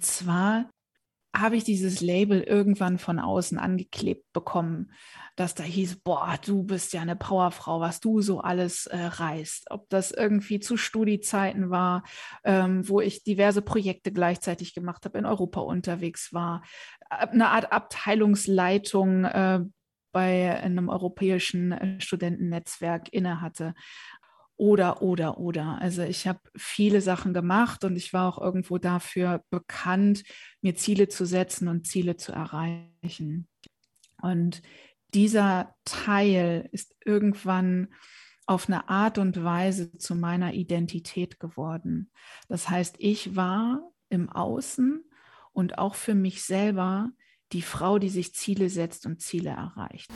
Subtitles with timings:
[0.00, 0.70] zwar
[1.34, 4.92] habe ich dieses Label irgendwann von außen angeklebt bekommen,
[5.34, 9.70] dass da hieß, boah, du bist ja eine Powerfrau, was du so alles äh, reißt.
[9.70, 12.02] Ob das irgendwie zu Studiezeiten war,
[12.44, 16.62] ähm, wo ich diverse Projekte gleichzeitig gemacht habe, in Europa unterwegs war,
[17.08, 19.60] eine Art Abteilungsleitung äh,
[20.12, 23.74] bei einem europäischen äh, Studentennetzwerk innehatte
[24.62, 25.78] oder, oder, oder.
[25.80, 30.22] Also ich habe viele Sachen gemacht und ich war auch irgendwo dafür bekannt,
[30.60, 33.48] mir Ziele zu setzen und Ziele zu erreichen.
[34.22, 34.62] Und
[35.14, 37.88] dieser Teil ist irgendwann
[38.46, 42.12] auf eine Art und Weise zu meiner Identität geworden.
[42.46, 45.02] Das heißt, ich war im Außen
[45.52, 47.10] und auch für mich selber
[47.50, 50.08] die Frau, die sich Ziele setzt und Ziele erreicht.